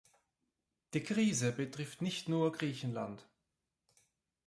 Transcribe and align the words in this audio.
Die 0.95 1.03
Krise 1.03 1.51
betrifft 1.51 2.01
nicht 2.01 2.27
nur 2.27 2.51
Griechenland. 2.51 3.23